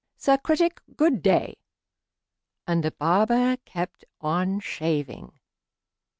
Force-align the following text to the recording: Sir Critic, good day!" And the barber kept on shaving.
Sir 0.17 0.39
Critic, 0.39 0.81
good 0.97 1.21
day!" 1.21 1.59
And 2.65 2.83
the 2.83 2.89
barber 2.89 3.57
kept 3.65 4.03
on 4.19 4.59
shaving. 4.59 5.33